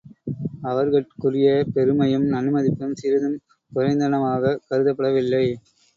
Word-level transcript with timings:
அவர்கட்குரிய 0.63 1.49
பெருமையும் 1.73 2.25
நன்மதிப்பும் 2.25 2.95
சிறிதும் 2.95 3.37
குறைந்தனவாகக் 3.71 4.63
கருதப்படவில்லை. 4.69 5.45